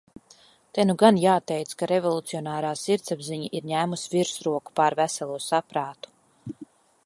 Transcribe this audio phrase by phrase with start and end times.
[0.77, 6.61] Te nu gan jāteic, ka revolucionārā sirdsapziņa ir ņēmusi virsroku pār veselo saprātu.